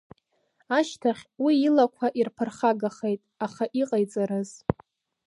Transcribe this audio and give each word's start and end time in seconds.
Ашьҭахь 0.77 1.23
уи 1.43 1.53
илақәа 1.67 2.07
ирԥырхагахеит, 2.19 3.21
аха 3.45 3.65
иҟаиҵарыз. 3.81 4.49